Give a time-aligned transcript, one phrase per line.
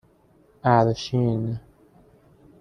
[0.63, 1.59] اَرشین